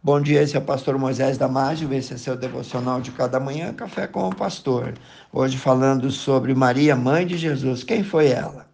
Bom 0.00 0.20
dia, 0.20 0.40
esse 0.40 0.54
é 0.54 0.60
o 0.60 0.62
pastor 0.62 0.96
Moisés 0.96 1.36
Damásio, 1.36 1.92
esse 1.92 2.14
é 2.14 2.16
seu 2.16 2.36
devocional 2.36 3.00
de 3.00 3.10
cada 3.10 3.40
manhã, 3.40 3.74
Café 3.74 4.06
com 4.06 4.28
o 4.28 4.34
Pastor. 4.34 4.94
Hoje 5.32 5.58
falando 5.58 6.08
sobre 6.12 6.54
Maria, 6.54 6.94
mãe 6.94 7.26
de 7.26 7.36
Jesus. 7.36 7.82
Quem 7.82 8.04
foi 8.04 8.28
ela? 8.28 8.68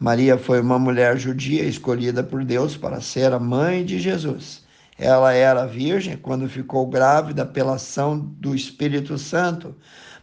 Maria 0.00 0.36
foi 0.36 0.60
uma 0.60 0.76
mulher 0.76 1.16
judia 1.16 1.62
escolhida 1.62 2.24
por 2.24 2.44
Deus 2.44 2.76
para 2.76 3.00
ser 3.00 3.32
a 3.32 3.38
mãe 3.38 3.84
de 3.84 4.00
Jesus. 4.00 4.64
Ela 4.98 5.32
era 5.32 5.64
virgem 5.64 6.16
quando 6.16 6.48
ficou 6.48 6.88
grávida 6.88 7.46
pela 7.46 7.76
ação 7.76 8.18
do 8.18 8.52
Espírito 8.52 9.16
Santo. 9.16 9.76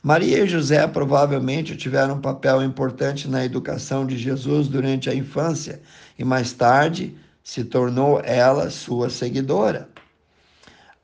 Maria 0.04 0.44
e 0.44 0.48
José 0.50 0.86
provavelmente 0.86 1.78
tiveram 1.78 2.16
um 2.16 2.22
papel 2.22 2.62
importante 2.62 3.30
na 3.30 3.46
educação 3.46 4.06
de 4.06 4.18
Jesus 4.18 4.68
durante 4.68 5.10
a 5.10 5.16
infância 5.16 5.82
e 6.20 6.26
mais 6.26 6.52
tarde 6.52 7.16
se 7.42 7.64
tornou 7.64 8.20
ela 8.20 8.70
sua 8.70 9.10
seguidora. 9.10 9.96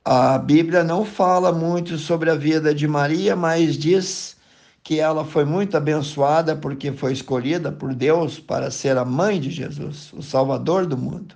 A 0.03 0.39
Bíblia 0.39 0.83
não 0.83 1.05
fala 1.05 1.51
muito 1.51 1.95
sobre 1.95 2.31
a 2.31 2.35
vida 2.35 2.73
de 2.73 2.87
Maria, 2.87 3.35
mas 3.35 3.77
diz 3.77 4.35
que 4.83 4.99
ela 4.99 5.23
foi 5.23 5.45
muito 5.45 5.77
abençoada 5.77 6.55
porque 6.55 6.91
foi 6.91 7.13
escolhida 7.13 7.71
por 7.71 7.93
Deus 7.93 8.39
para 8.39 8.71
ser 8.71 8.97
a 8.97 9.05
mãe 9.05 9.39
de 9.39 9.51
Jesus, 9.51 10.11
o 10.13 10.23
Salvador 10.23 10.87
do 10.87 10.97
mundo. 10.97 11.35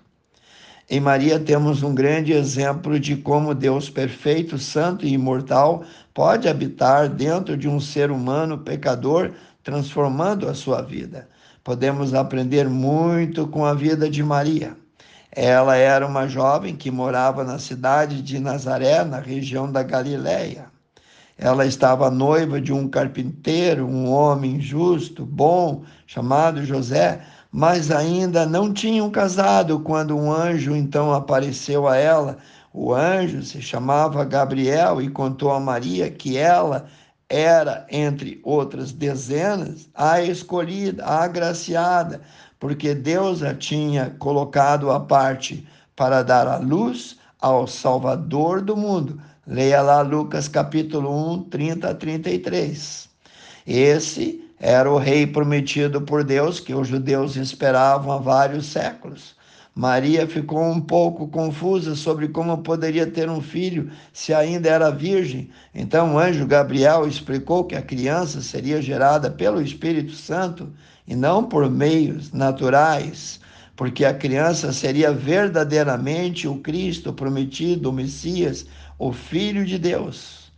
Em 0.90 1.00
Maria 1.00 1.40
temos 1.40 1.84
um 1.84 1.94
grande 1.94 2.34
exemplo 2.34 3.00
de 3.00 3.16
como 3.16 3.54
Deus 3.54 3.88
perfeito, 3.88 4.58
santo 4.58 5.06
e 5.06 5.14
imortal 5.14 5.84
pode 6.12 6.48
habitar 6.48 7.08
dentro 7.08 7.56
de 7.56 7.68
um 7.68 7.80
ser 7.80 8.10
humano 8.10 8.58
pecador, 8.58 9.32
transformando 9.64 10.50
a 10.50 10.56
sua 10.56 10.82
vida. 10.82 11.30
Podemos 11.64 12.16
aprender 12.16 12.68
muito 12.68 13.48
com 13.48 13.64
a 13.64 13.76
vida 13.76 14.10
de 14.10 14.24
Maria. 14.24 14.76
Ela 15.36 15.76
era 15.76 16.08
uma 16.08 16.28
jovem 16.30 16.78
que 16.78 16.90
morava 16.90 17.44
na 17.44 17.60
cidade 17.60 18.22
de 18.22 18.40
Nazaré, 18.40 19.04
na 19.04 19.20
região 19.20 19.70
da 19.70 19.84
Galiléia. 19.84 20.68
Ela 21.38 21.66
estava 21.66 22.10
noiva 22.10 22.62
de 22.62 22.72
um 22.72 22.88
carpinteiro, 22.88 23.86
um 23.86 24.10
homem 24.10 24.62
justo, 24.62 25.26
bom, 25.26 25.84
chamado 26.08 26.64
José, 26.64 27.22
mas 27.52 27.92
ainda 27.92 28.46
não 28.46 28.74
tinham 28.74 29.12
casado 29.12 29.82
quando 29.82 30.16
um 30.18 30.32
anjo 30.32 30.74
então 30.74 31.14
apareceu 31.14 31.86
a 31.86 31.98
ela. 31.98 32.38
O 32.74 32.94
anjo 32.94 33.44
se 33.44 33.62
chamava 33.62 34.24
Gabriel 34.24 35.02
e 35.02 35.10
contou 35.10 35.52
a 35.52 35.60
Maria 35.60 36.10
que 36.10 36.38
ela 36.38 36.86
era, 37.28 37.86
entre 37.90 38.40
outras 38.44 38.94
dezenas, 38.94 39.90
a 39.94 40.22
escolhida, 40.22 41.04
a 41.04 41.24
agraciada, 41.24 42.22
porque 42.66 42.96
Deus 42.96 43.44
a 43.44 43.54
tinha 43.54 44.10
colocado 44.18 44.90
à 44.90 45.00
parte 45.00 45.68
para 45.96 46.24
dar 46.24 46.48
a 46.48 46.58
luz 46.58 47.16
ao 47.40 47.68
Salvador 47.68 48.60
do 48.60 48.76
mundo. 48.76 49.22
Leia 49.46 49.84
lá 49.84 50.02
Lucas 50.02 50.48
capítulo 50.48 51.34
1, 51.34 51.44
30 51.44 51.92
a 51.92 51.94
33. 51.94 53.08
Esse 53.68 54.44
era 54.60 54.92
o 54.92 54.98
rei 54.98 55.28
prometido 55.28 56.02
por 56.02 56.24
Deus 56.24 56.60
que 56.60 56.74
os 56.74 56.88
judeus 56.88 57.36
esperavam 57.36 58.12
há 58.12 58.18
vários 58.18 58.66
séculos. 58.66 59.36
Maria 59.76 60.26
ficou 60.26 60.64
um 60.64 60.82
pouco 60.82 61.28
confusa 61.28 61.94
sobre 61.94 62.30
como 62.30 62.58
poderia 62.64 63.06
ter 63.06 63.30
um 63.30 63.42
filho 63.44 63.92
se 64.12 64.34
ainda 64.34 64.70
era 64.70 64.90
virgem. 64.90 65.52
Então 65.72 66.16
o 66.16 66.18
anjo 66.18 66.48
Gabriel 66.48 67.08
explicou 67.08 67.66
que 67.66 67.76
a 67.76 67.82
criança 67.84 68.42
seria 68.42 68.82
gerada 68.82 69.30
pelo 69.30 69.62
Espírito 69.62 70.14
Santo 70.14 70.74
e 71.08 71.16
não 71.16 71.44
por 71.44 71.70
meios 71.70 72.32
naturais, 72.32 73.40
porque 73.76 74.06
a 74.06 74.14
criança 74.14 74.72
seria 74.72 75.12
verdadeiramente 75.12 76.48
o 76.48 76.58
Cristo 76.58 77.14
prometido, 77.14 77.90
o 77.90 77.94
Messias, 77.94 78.66
o 78.98 79.12
Filho 79.12 79.66
de 79.66 79.78
Deus. 79.78 80.52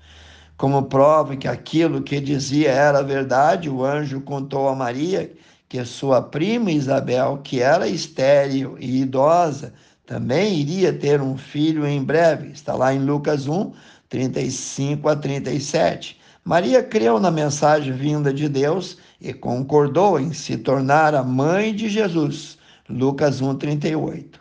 Como 0.56 0.84
prova 0.84 1.36
que 1.36 1.48
aquilo 1.48 2.02
que 2.02 2.20
dizia 2.20 2.72
era 2.72 3.02
verdade, 3.04 3.70
o 3.70 3.84
anjo 3.84 4.22
contou 4.22 4.68
a 4.70 4.76
Maria 4.76 5.32
que 5.70 5.84
sua 5.84 6.22
prima 6.22 6.72
Isabel, 6.72 7.42
que 7.44 7.62
era 7.62 7.88
estéril 7.88 8.78
e 8.80 9.02
idosa, 9.02 9.74
também 10.06 10.60
iria 10.60 10.94
ter 10.94 11.22
um 11.22 11.38
filho 11.38 11.86
em 11.86 12.02
breve. 12.02 12.52
Está 12.52 12.74
lá 12.74 12.94
em 12.94 13.00
Lucas 13.00 13.48
1, 13.48 13.74
35 14.08 15.10
a 15.10 15.16
37. 15.16 16.18
Maria 16.46 16.82
creu 16.82 17.20
na 17.20 17.30
mensagem 17.30 17.92
vinda 17.92 18.34
de 18.34 18.48
Deus 18.48 18.98
e 19.20 19.34
concordou 19.34 20.20
em 20.20 20.34
se 20.34 20.58
tornar 20.58 21.16
a 21.16 21.24
mãe 21.24 21.74
de 21.74 21.90
Jesus. 21.90 22.58
Lucas 22.90 23.42
1, 23.42 23.56
38. 23.56 24.40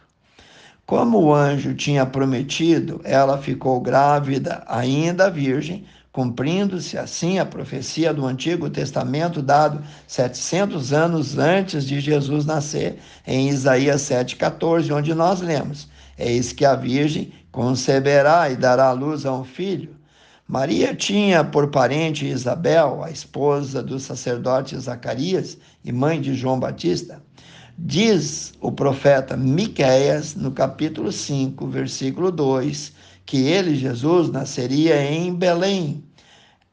Como 0.86 1.20
o 1.20 1.34
anjo 1.34 1.74
tinha 1.74 2.06
prometido, 2.06 3.00
ela 3.02 3.38
ficou 3.38 3.80
grávida, 3.80 4.62
ainda 4.68 5.28
virgem, 5.28 5.84
cumprindo-se 6.12 6.96
assim 6.96 7.38
a 7.38 7.44
profecia 7.44 8.14
do 8.14 8.24
Antigo 8.24 8.70
Testamento 8.70 9.42
dado 9.42 9.82
700 10.06 10.92
anos 10.92 11.36
antes 11.36 11.84
de 11.84 11.98
Jesus 11.98 12.46
nascer, 12.46 12.98
em 13.26 13.48
Isaías 13.48 14.02
7,14, 14.02 14.94
onde 14.94 15.12
nós 15.12 15.40
lemos: 15.40 15.88
Eis 16.16 16.52
que 16.52 16.64
a 16.64 16.76
Virgem 16.76 17.32
conceberá 17.50 18.48
e 18.48 18.56
dará 18.56 18.92
luz 18.92 19.26
a 19.26 19.32
um 19.32 19.42
filho. 19.42 19.96
Maria 20.48 20.94
tinha 20.94 21.42
por 21.42 21.72
parente 21.72 22.24
Isabel, 22.24 23.02
a 23.02 23.10
esposa 23.10 23.82
do 23.82 23.98
sacerdote 23.98 24.78
Zacarias 24.78 25.58
e 25.84 25.90
mãe 25.90 26.20
de 26.20 26.36
João 26.36 26.60
Batista. 26.60 27.20
Diz 27.76 28.54
o 28.60 28.70
profeta 28.70 29.36
Miqueias, 29.36 30.36
no 30.36 30.52
capítulo 30.52 31.10
5, 31.10 31.66
versículo 31.66 32.30
2, 32.30 32.92
que 33.24 33.38
ele, 33.38 33.74
Jesus, 33.74 34.30
nasceria 34.30 35.02
em 35.02 35.34
Belém. 35.34 36.04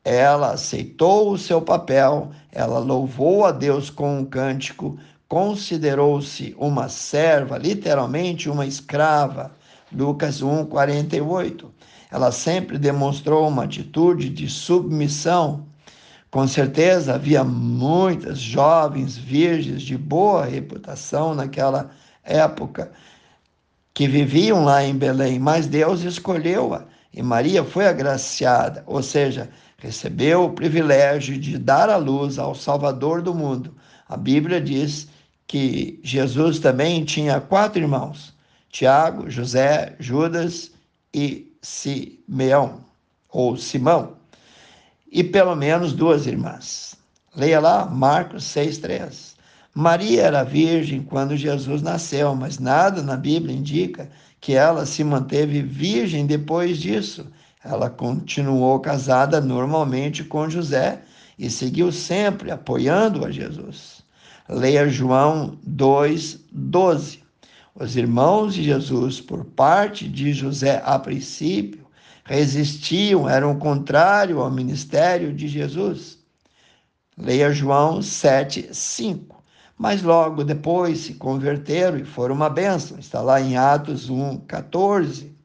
Ela 0.05 0.51
aceitou 0.51 1.31
o 1.31 1.37
seu 1.37 1.59
papel, 1.59 2.29
ela 2.51 2.77
louvou 2.77 3.43
a 3.43 3.51
Deus 3.51 3.89
com 3.89 4.19
um 4.19 4.23
cântico, 4.23 4.99
considerou-se 5.27 6.55
uma 6.59 6.89
serva, 6.89 7.57
literalmente 7.57 8.51
uma 8.51 8.67
escrava. 8.67 9.51
Lucas 9.91 10.43
1, 10.43 10.65
48. 10.65 11.72
Ela 12.13 12.31
sempre 12.31 12.77
demonstrou 12.77 13.47
uma 13.47 13.63
atitude 13.63 14.29
de 14.29 14.47
submissão. 14.47 15.65
Com 16.29 16.47
certeza 16.47 17.15
havia 17.15 17.43
muitas 17.43 18.37
jovens 18.37 19.17
virgens 19.17 19.81
de 19.81 19.97
boa 19.97 20.45
reputação 20.45 21.33
naquela 21.33 21.89
época 22.23 22.91
que 23.95 24.07
viviam 24.07 24.63
lá 24.63 24.83
em 24.83 24.95
Belém, 24.95 25.39
mas 25.39 25.65
Deus 25.65 26.03
escolheu-a 26.03 26.85
e 27.11 27.23
Maria 27.23 27.63
foi 27.63 27.87
agraciada, 27.87 28.83
ou 28.85 29.01
seja, 29.01 29.49
recebeu 29.79 30.45
o 30.45 30.53
privilégio 30.53 31.35
de 31.35 31.57
dar 31.57 31.89
a 31.89 31.97
luz 31.97 32.37
ao 32.37 32.53
Salvador 32.53 33.23
do 33.23 33.33
mundo. 33.33 33.75
A 34.07 34.15
Bíblia 34.15 34.61
diz 34.61 35.07
que 35.47 35.99
Jesus 36.03 36.59
também 36.59 37.03
tinha 37.03 37.41
quatro 37.41 37.81
irmãos: 37.81 38.35
Tiago, 38.69 39.31
José, 39.31 39.95
Judas 39.99 40.71
e 41.11 41.52
Simeão, 41.63 42.85
ou 43.31 43.57
Simão, 43.57 44.17
e 45.11 45.23
pelo 45.23 45.55
menos 45.55 45.93
duas 45.93 46.27
irmãs. 46.27 46.95
Leia 47.35 47.59
lá 47.59 47.85
Marcos 47.85 48.43
6,3. 48.43 49.33
Maria 49.73 50.21
era 50.21 50.43
virgem 50.43 51.01
quando 51.01 51.35
Jesus 51.35 51.81
nasceu, 51.81 52.35
mas 52.35 52.59
nada 52.59 53.01
na 53.01 53.17
Bíblia 53.17 53.55
indica 53.55 54.07
que 54.39 54.53
ela 54.53 54.85
se 54.85 55.03
manteve 55.03 55.63
virgem 55.63 56.27
depois 56.27 56.77
disso. 56.77 57.25
Ela 57.63 57.89
continuou 57.89 58.79
casada 58.79 59.41
normalmente 59.41 60.23
com 60.23 60.49
José 60.49 61.01
e 61.39 61.49
seguiu 61.49 61.91
sempre 61.91 62.51
apoiando 62.51 63.25
a 63.25 63.31
Jesus. 63.31 64.03
Leia 64.47 64.87
João 64.89 65.57
2:12. 65.65 67.22
Os 67.75 67.95
irmãos 67.95 68.53
de 68.53 68.63
Jesus, 68.63 69.19
por 69.19 69.45
parte 69.45 70.07
de 70.07 70.33
José 70.33 70.81
a 70.85 70.99
princípio, 70.99 71.85
resistiam, 72.23 73.27
eram 73.27 73.57
contrário 73.57 74.41
ao 74.41 74.51
ministério 74.51 75.33
de 75.33 75.47
Jesus. 75.47 76.19
Leia 77.17 77.51
João 77.51 77.99
7:5 77.99 79.33
mas 79.77 80.01
logo 80.01 80.43
depois 80.43 80.99
se 80.99 81.15
converteram 81.15 81.97
e 81.97 82.05
foram 82.05 82.35
uma 82.35 82.49
bênção. 82.49 82.97
Está 82.99 83.21
lá 83.21 83.41
em 83.41 83.57
Atos 83.57 84.09
1, 84.09 84.37
14. 84.41 85.35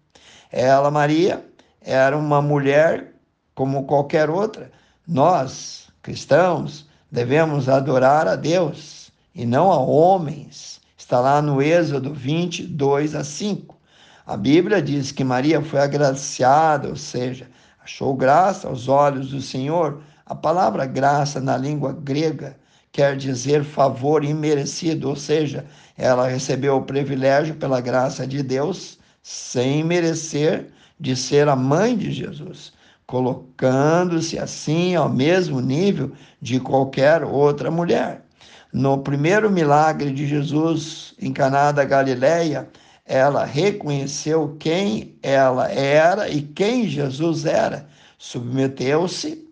Ela, 0.50 0.90
Maria, 0.90 1.44
era 1.80 2.16
uma 2.16 2.40
mulher 2.40 3.14
como 3.54 3.84
qualquer 3.84 4.30
outra. 4.30 4.70
Nós, 5.06 5.88
cristãos, 6.02 6.86
devemos 7.10 7.68
adorar 7.68 8.28
a 8.28 8.36
Deus 8.36 9.10
e 9.34 9.44
não 9.46 9.72
a 9.72 9.78
homens. 9.78 10.80
Está 10.98 11.20
lá 11.20 11.40
no 11.40 11.62
Êxodo 11.62 12.12
20, 12.12 12.64
2 12.64 13.14
a 13.14 13.22
5. 13.22 13.78
A 14.26 14.36
Bíblia 14.36 14.82
diz 14.82 15.12
que 15.12 15.22
Maria 15.22 15.62
foi 15.62 15.78
agraciada, 15.78 16.88
ou 16.88 16.96
seja, 16.96 17.48
achou 17.80 18.14
graça 18.14 18.66
aos 18.66 18.88
olhos 18.88 19.30
do 19.30 19.40
Senhor. 19.40 20.02
A 20.26 20.34
palavra 20.34 20.84
graça 20.86 21.40
na 21.40 21.56
língua 21.56 21.92
grega 21.92 22.58
quer 22.90 23.16
dizer 23.16 23.62
favor 23.62 24.24
imerecido, 24.24 25.08
ou 25.08 25.14
seja, 25.14 25.64
ela 25.96 26.26
recebeu 26.26 26.76
o 26.76 26.82
privilégio 26.84 27.54
pela 27.54 27.80
graça 27.80 28.26
de 28.26 28.42
Deus, 28.42 28.98
sem 29.22 29.84
merecer 29.84 30.66
de 30.98 31.14
ser 31.14 31.48
a 31.48 31.54
mãe 31.54 31.96
de 31.96 32.10
Jesus, 32.10 32.72
colocando-se 33.06 34.36
assim 34.36 34.96
ao 34.96 35.08
mesmo 35.08 35.60
nível 35.60 36.10
de 36.42 36.58
qualquer 36.58 37.22
outra 37.22 37.70
mulher. 37.70 38.27
No 38.72 38.98
primeiro 38.98 39.50
milagre 39.50 40.12
de 40.12 40.26
Jesus 40.26 41.14
em 41.18 41.32
Caná 41.32 41.72
da 41.72 41.84
Galileia, 41.84 42.68
ela 43.06 43.44
reconheceu 43.44 44.56
quem 44.60 45.16
ela 45.22 45.70
era 45.70 46.28
e 46.28 46.42
quem 46.42 46.86
Jesus 46.86 47.46
era, 47.46 47.88
submeteu-se 48.18 49.48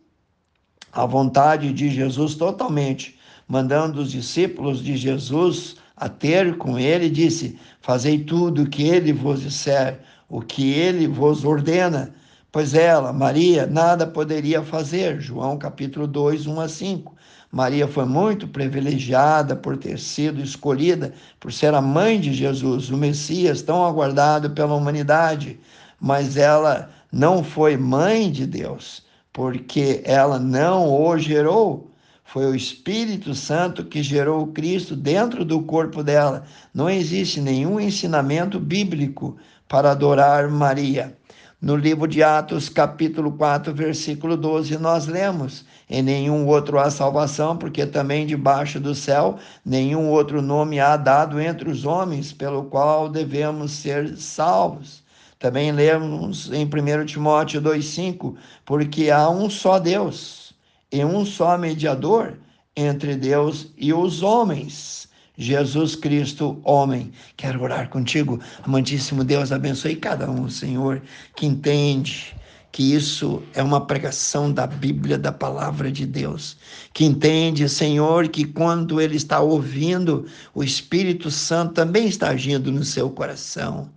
à 0.93 1.07
vontade 1.07 1.73
de 1.73 1.89
Jesus 1.89 2.35
totalmente, 2.35 3.19
mandando 3.49 4.03
os 4.03 4.13
discípulos 4.13 4.85
de 4.85 4.97
Jesus 4.97 5.77
a 5.97 6.11
ter 6.11 6.59
com 6.59 6.79
ele, 6.79 7.09
disse: 7.09 7.59
Fazei 7.81 8.23
tudo 8.23 8.65
o 8.65 8.69
que 8.69 8.83
ele 8.83 9.15
vos 9.15 9.41
disser, 9.41 10.01
o 10.29 10.43
que 10.43 10.73
ele 10.73 11.07
vos 11.07 11.43
ordena. 11.43 12.15
Pois 12.53 12.75
ela, 12.75 13.13
Maria, 13.13 13.67
nada 13.67 14.07
poderia 14.07 14.63
fazer. 14.63 15.21
João 15.21 15.59
capítulo 15.59 16.07
2, 16.07 16.47
1 16.47 16.61
a 16.61 16.69
5. 16.69 17.16
Maria 17.51 17.87
foi 17.87 18.05
muito 18.05 18.49
privilegiada 18.49 19.55
por 19.55 19.77
ter 19.77 19.99
sido 19.99 20.43
escolhida 20.43 21.15
por 21.39 21.53
ser 21.53 21.75
a 21.75 21.81
mãe 21.81 22.21
de 22.21 22.33
Jesus, 22.33 22.91
o 22.91 22.97
Messias 22.97 23.63
tão 23.63 23.87
aguardado 23.87 24.51
pela 24.51 24.75
humanidade, 24.75 25.59
mas 26.01 26.37
ela 26.37 26.91
não 27.11 27.43
foi 27.43 27.77
mãe 27.77 28.31
de 28.31 28.47
Deus, 28.47 29.05
porque 29.33 30.03
ela 30.05 30.39
não 30.39 30.89
o 30.89 31.17
gerou. 31.19 31.91
Foi 32.25 32.45
o 32.47 32.55
Espírito 32.55 33.35
Santo 33.35 33.85
que 33.85 34.03
gerou 34.03 34.43
o 34.43 34.47
Cristo 34.49 34.97
dentro 34.97 35.45
do 35.45 35.63
corpo 35.63 36.03
dela. 36.03 36.45
Não 36.75 36.91
existe 36.91 37.41
nenhum 37.41 37.79
ensinamento 37.79 38.59
bíblico 38.59 39.37
para 39.69 39.93
adorar 39.93 40.51
Maria. 40.51 41.17
No 41.61 41.75
livro 41.75 42.07
de 42.07 42.23
Atos, 42.23 42.69
capítulo 42.69 43.33
4, 43.33 43.73
versículo 43.73 44.37
12, 44.37 44.77
nós 44.77 45.07
lemos: 45.07 45.65
Em 45.89 46.03
nenhum 46.03 46.47
outro 46.47 46.79
há 46.79 46.91
salvação, 46.91 47.57
porque 47.57 47.87
também 47.87 48.27
debaixo 48.27 48.79
do 48.79 48.95
céu 48.95 49.39
nenhum 49.65 50.11
outro 50.11 50.43
nome 50.43 50.79
há 50.79 50.99
dado 50.99 51.41
entre 51.41 51.71
os 51.71 51.87
homens, 51.87 52.31
pelo 52.31 52.65
qual 52.65 53.09
devemos 53.09 53.73
ser 53.73 54.19
salvos. 54.19 55.03
Também 55.39 55.73
lemos 55.73 56.53
em 56.53 56.67
1 56.67 57.07
Timóteo 57.07 57.63
2,5: 57.63 58.37
Porque 58.63 59.11
há 59.11 59.31
um 59.31 59.49
só 59.49 59.79
Deus 59.79 60.55
e 60.93 61.03
um 61.07 61.25
só 61.25 61.57
mediador 61.57 62.39
entre 62.77 63.17
Deus 63.17 63.73
e 63.79 63.95
os 63.95 64.23
homens 64.23 65.09
Jesus 65.37 65.95
Cristo, 65.95 66.61
homem. 66.65 67.13
Quero 67.37 67.63
orar 67.63 67.89
contigo, 67.89 68.41
amantíssimo 68.63 69.23
Deus, 69.23 69.53
abençoe 69.53 69.97
cada 69.97 70.31
um, 70.31 70.49
Senhor, 70.49 71.03
que 71.35 71.47
entende 71.47 72.35
que 72.73 72.95
isso 72.95 73.43
é 73.55 73.63
uma 73.63 73.87
pregação 73.87 74.53
da 74.53 74.67
Bíblia, 74.67 75.17
da 75.17 75.33
palavra 75.33 75.91
de 75.91 76.05
Deus, 76.05 76.59
que 76.93 77.07
entende, 77.07 77.67
Senhor, 77.71 78.29
que 78.29 78.45
quando 78.45 79.01
ele 79.01 79.17
está 79.17 79.41
ouvindo, 79.41 80.27
o 80.55 80.63
Espírito 80.63 81.31
Santo 81.31 81.73
também 81.73 82.07
está 82.07 82.29
agindo 82.29 82.71
no 82.71 82.85
seu 82.85 83.09
coração. 83.09 83.91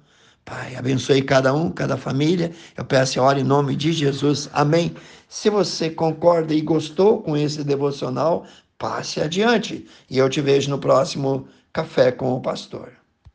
Pai, 0.45 0.75
abençoe 0.75 1.21
cada 1.21 1.53
um, 1.53 1.69
cada 1.69 1.97
família. 1.97 2.51
Eu 2.75 2.86
peço 2.86 3.18
e 3.18 3.21
oro 3.21 3.38
em 3.38 3.44
nome 3.44 3.75
de 3.75 3.91
Jesus. 3.91 4.50
Amém. 4.53 4.95
Se 5.27 5.50
você 5.50 5.89
concorda 5.89 6.53
e 6.53 6.62
gostou 6.62 7.21
com 7.21 7.36
esse 7.36 7.63
devocional, 7.63 8.45
passe 8.80 9.22
adiante. 9.22 9.88
E 10.10 10.18
eu 10.18 10.28
te 10.30 10.42
vejo 10.42 10.72
no 10.72 10.80
próximo 10.80 11.48
Café 11.72 12.12
com 12.12 12.34
o 12.34 12.42
Pastor. 12.42 12.99